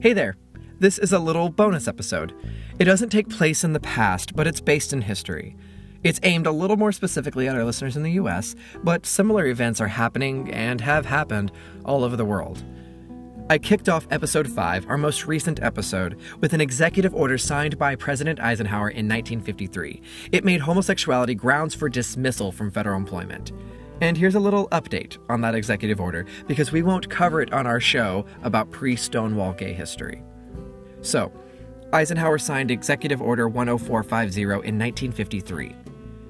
[0.00, 0.36] Hey there!
[0.78, 2.32] This is a little bonus episode.
[2.78, 5.56] It doesn't take place in the past, but it's based in history.
[6.04, 8.54] It's aimed a little more specifically at our listeners in the US,
[8.84, 11.50] but similar events are happening and have happened
[11.84, 12.64] all over the world.
[13.50, 17.96] I kicked off episode 5, our most recent episode, with an executive order signed by
[17.96, 20.00] President Eisenhower in 1953.
[20.30, 23.50] It made homosexuality grounds for dismissal from federal employment.
[24.00, 27.66] And here's a little update on that executive order, because we won't cover it on
[27.66, 30.22] our show about pre Stonewall gay history.
[31.02, 31.32] So,
[31.92, 35.74] Eisenhower signed Executive Order 10450 in 1953.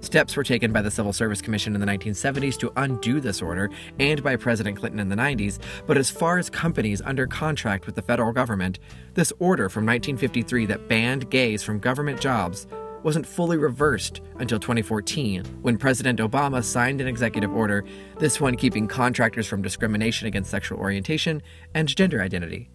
[0.00, 3.68] Steps were taken by the Civil Service Commission in the 1970s to undo this order
[3.98, 7.96] and by President Clinton in the 90s, but as far as companies under contract with
[7.96, 8.78] the federal government,
[9.12, 12.66] this order from 1953 that banned gays from government jobs
[13.02, 17.84] wasn't fully reversed until 2014 when President Obama signed an executive order,
[18.18, 21.42] this one keeping contractors from discrimination against sexual orientation
[21.74, 22.70] and gender identity.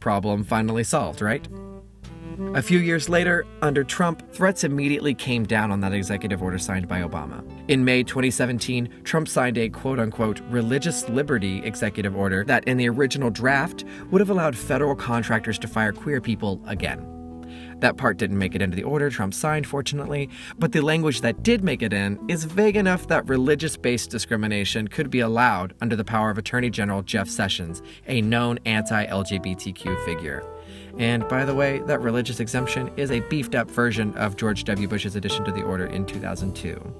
[0.00, 1.46] Problem finally solved, right?
[2.54, 6.86] A few years later, under Trump, threats immediately came down on that executive order signed
[6.86, 7.44] by Obama.
[7.66, 12.88] In May 2017, Trump signed a quote unquote religious liberty executive order that, in the
[12.88, 17.17] original draft, would have allowed federal contractors to fire queer people again.
[17.80, 21.42] That part didn't make it into the order Trump signed, fortunately, but the language that
[21.42, 25.94] did make it in is vague enough that religious based discrimination could be allowed under
[25.94, 30.44] the power of Attorney General Jeff Sessions, a known anti LGBTQ figure.
[30.98, 34.88] And by the way, that religious exemption is a beefed up version of George W.
[34.88, 36.94] Bush's addition to the order in 2002.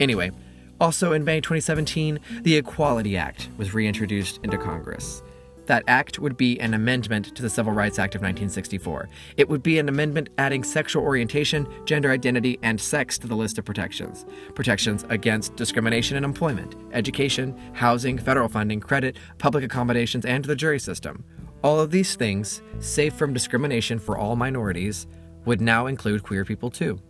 [0.00, 0.32] Anyway,
[0.80, 5.22] also in May 2017, the Equality Act was reintroduced into Congress.
[5.66, 9.08] That act would be an amendment to the Civil Rights Act of 1964.
[9.36, 13.58] It would be an amendment adding sexual orientation, gender identity, and sex to the list
[13.58, 14.24] of protections.
[14.54, 20.78] Protections against discrimination in employment, education, housing, federal funding, credit, public accommodations, and the jury
[20.78, 21.24] system.
[21.64, 25.08] All of these things, safe from discrimination for all minorities,
[25.46, 27.00] would now include queer people too.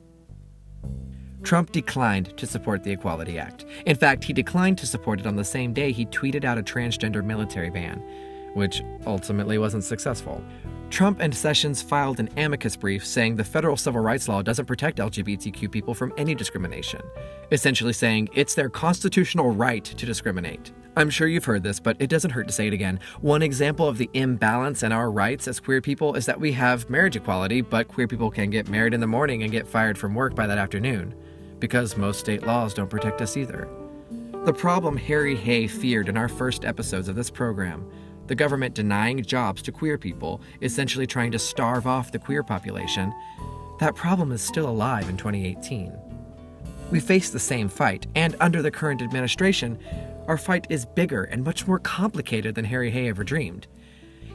[1.43, 3.67] Trump declined to support the Equality Act.
[3.85, 6.63] In fact, he declined to support it on the same day he tweeted out a
[6.63, 8.03] transgender military ban
[8.57, 10.43] which ultimately wasn't successful.
[10.89, 14.99] Trump and Sessions filed an amicus brief saying the federal civil rights law doesn't protect
[14.99, 17.03] LGBTQ people from any discrimination,
[17.53, 20.73] essentially saying it's their constitutional right to discriminate.
[20.97, 22.99] I'm sure you've heard this, but it doesn't hurt to say it again.
[23.21, 26.89] One example of the imbalance in our rights as queer people is that we have
[26.89, 30.15] marriage equality, but queer people can get married in the morning and get fired from
[30.15, 31.15] work by that afternoon,
[31.59, 33.69] because most state laws don't protect us either.
[34.47, 37.91] The problem Harry Hay feared in our first episodes of this program
[38.29, 43.13] the government denying jobs to queer people, essentially trying to starve off the queer population,
[43.79, 45.93] that problem is still alive in 2018.
[46.91, 49.79] We face the same fight, and under the current administration,
[50.29, 53.67] our fight is bigger and much more complicated than Harry Hay ever dreamed.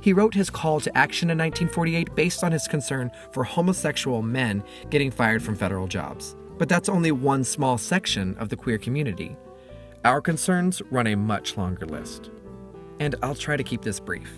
[0.02, 4.64] He wrote his call to action in 1948 based on his concern for homosexual men
[4.90, 6.36] getting fired from federal jobs.
[6.58, 9.36] But that's only one small section of the queer community.
[10.04, 12.32] Our concerns run a much longer list
[13.02, 14.32] and I'll try to keep this brief.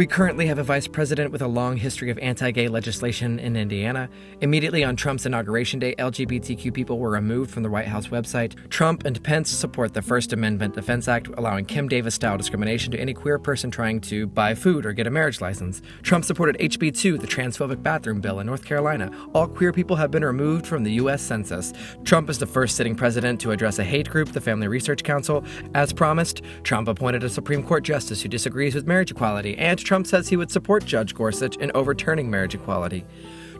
[0.00, 3.54] We currently have a vice president with a long history of anti gay legislation in
[3.54, 4.08] Indiana.
[4.40, 8.70] Immediately on Trump's inauguration day, LGBTQ people were removed from the White House website.
[8.70, 12.98] Trump and Pence support the First Amendment Defense Act, allowing Kim Davis style discrimination to
[12.98, 15.82] any queer person trying to buy food or get a marriage license.
[16.00, 19.10] Trump supported HB 2, the transphobic bathroom bill in North Carolina.
[19.34, 21.20] All queer people have been removed from the U.S.
[21.20, 21.74] Census.
[22.04, 25.44] Trump is the first sitting president to address a hate group, the Family Research Council.
[25.74, 30.06] As promised, Trump appointed a Supreme Court justice who disagrees with marriage equality and Trump
[30.06, 33.04] says he would support Judge Gorsuch in overturning marriage equality.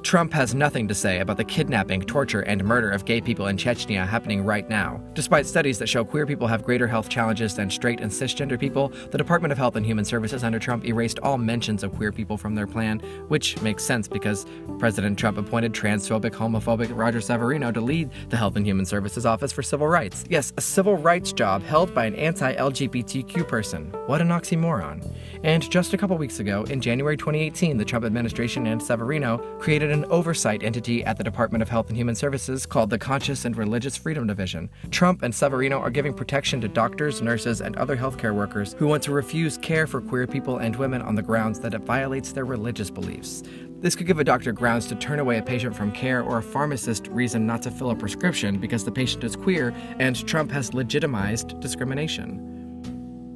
[0.02, 3.56] Trump has nothing to say about the kidnapping, torture, and murder of gay people in
[3.56, 5.00] Chechnya happening right now.
[5.12, 8.88] Despite studies that show queer people have greater health challenges than straight and cisgender people,
[9.10, 12.38] the Department of Health and Human Services under Trump erased all mentions of queer people
[12.38, 14.46] from their plan, which makes sense because
[14.78, 19.52] President Trump appointed transphobic, homophobic Roger Severino to lead the Health and Human Services Office
[19.52, 20.24] for Civil Rights.
[20.30, 23.92] Yes, a civil rights job held by an anti LGBTQ person.
[24.06, 25.14] What an oxymoron.
[25.44, 29.89] And just a couple weeks ago, in January 2018, the Trump administration and Severino created
[29.90, 33.56] an oversight entity at the Department of Health and Human Services called the Conscience and
[33.56, 34.70] Religious Freedom Division.
[34.90, 39.02] Trump and Severino are giving protection to doctors, nurses, and other healthcare workers who want
[39.04, 42.44] to refuse care for queer people and women on the grounds that it violates their
[42.44, 43.42] religious beliefs.
[43.80, 46.42] This could give a doctor grounds to turn away a patient from care or a
[46.42, 50.74] pharmacist reason not to fill a prescription because the patient is queer and Trump has
[50.74, 52.59] legitimized discrimination.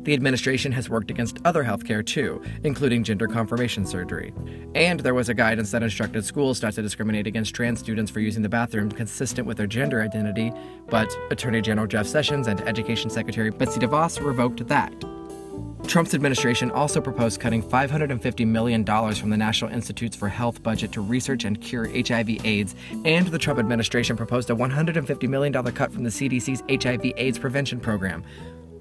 [0.04, 4.32] The administration has worked against other healthcare too, including gender confirmation surgery.
[4.74, 8.20] And there was a guidance that instructed schools not to discriminate against trans students for
[8.20, 10.52] using the bathroom consistent with their gender identity,
[10.88, 14.92] but Attorney General Jeff Sessions and Education Secretary Betsy DeVos revoked that.
[15.86, 21.02] Trump's administration also proposed cutting $550 million from the National Institutes for Health budget to
[21.02, 22.74] research and cure HIV/AIDS,
[23.04, 28.24] and the Trump administration proposed a $150 million cut from the CDC's HIV/AIDS prevention program.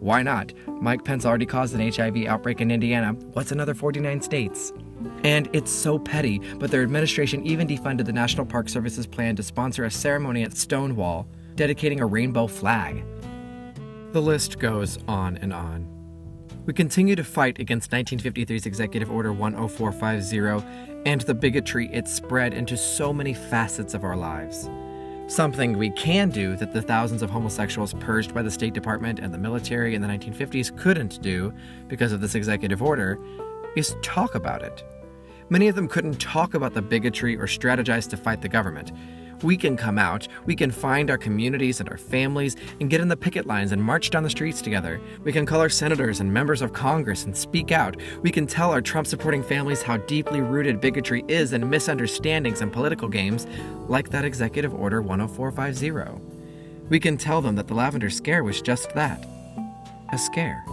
[0.04, 0.52] Why not?
[0.82, 3.14] Mike Pence already caused an HIV outbreak in Indiana.
[3.32, 4.74] What's another 49 states?
[5.24, 9.44] And it's so petty, but their administration even defunded the National Park Service's plan to
[9.44, 13.02] sponsor a ceremony at Stonewall dedicating a rainbow flag.
[14.12, 15.88] The list goes on and on.
[16.66, 20.68] We continue to fight against 1953's Executive Order 10450
[21.06, 24.70] and the bigotry it spread into so many facets of our lives.
[25.28, 29.34] Something we can do that the thousands of homosexuals purged by the State Department and
[29.34, 31.54] the military in the 1950s couldn't do
[31.88, 33.18] because of this executive order
[33.78, 34.84] is talk about it.
[35.50, 38.92] Many of them couldn't talk about the bigotry or strategize to fight the government.
[39.44, 43.10] We can come out, we can find our communities and our families and get in
[43.10, 45.02] the picket lines and march down the streets together.
[45.24, 47.98] We can call our senators and members of Congress and speak out.
[48.22, 52.72] We can tell our Trump supporting families how deeply rooted bigotry is in misunderstandings and
[52.72, 53.46] political games,
[53.88, 56.22] like that Executive Order 10450.
[56.90, 59.26] We can tell them that the Lavender Scare was just that
[60.14, 60.64] a scare.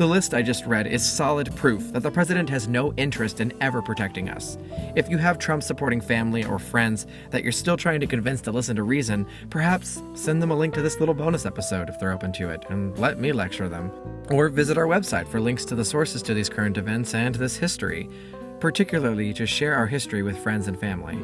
[0.00, 3.52] The list I just read is solid proof that the president has no interest in
[3.60, 4.56] ever protecting us.
[4.96, 8.50] If you have Trump supporting family or friends that you're still trying to convince to
[8.50, 12.12] listen to reason, perhaps send them a link to this little bonus episode if they're
[12.12, 13.92] open to it, and let me lecture them.
[14.30, 17.56] Or visit our website for links to the sources to these current events and this
[17.56, 18.08] history,
[18.58, 21.18] particularly to share our history with friends and family.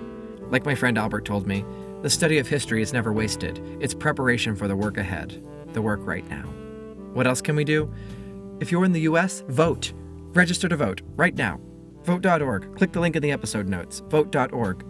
[0.51, 1.65] Like my friend Albert told me,
[2.03, 5.43] the study of history is never wasted, it's preparation for the work ahead,
[5.73, 6.45] the work right now.
[7.15, 7.91] What else can we do?
[8.61, 9.93] If you're in the US, vote.
[10.33, 11.61] Register to vote right now.
[12.05, 12.77] Vote.org.
[12.77, 14.03] Click the link in the episode notes.
[14.09, 14.85] Vote.org.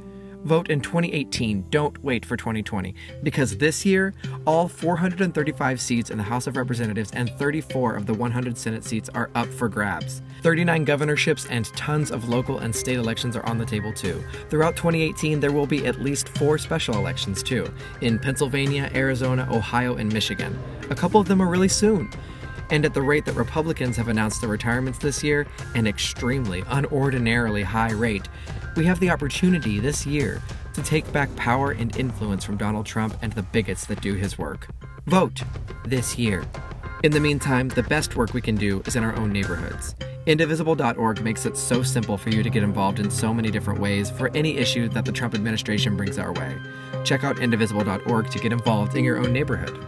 [0.45, 1.67] Vote in 2018.
[1.71, 2.95] Don't wait for 2020.
[3.25, 4.15] Because this year,
[4.47, 9.09] all 435 seats in the House of Representatives and 34 of the 100 Senate seats
[9.15, 10.23] are up for grabs.
[10.43, 14.23] 39 governorships and tons of local and state elections are on the table too.
[14.49, 17.69] Throughout 2018, there will be at least four special elections too
[18.01, 20.57] in Pennsylvania, Arizona, Ohio, and Michigan.
[20.91, 22.09] A couple of them are really soon.
[22.71, 27.63] And at the rate that Republicans have announced their retirements this year, an extremely, unordinarily
[27.63, 28.29] high rate,
[28.77, 30.43] we have the opportunity this year
[30.75, 34.37] to take back power and influence from Donald Trump and the bigots that do his
[34.37, 34.69] work.
[35.07, 35.43] Vote
[35.85, 36.45] this year.
[37.03, 39.95] In the meantime, the best work we can do is in our own neighborhoods.
[40.27, 44.11] Indivisible.org makes it so simple for you to get involved in so many different ways
[44.11, 46.57] for any issue that the Trump administration brings our way.
[47.05, 49.79] Check out indivisible.org to get involved in your own neighborhood.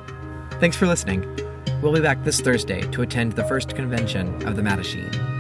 [0.61, 1.48] Thanks for listening.
[1.83, 5.38] We'll be back this Thursday to attend the first convention of the Mattachine.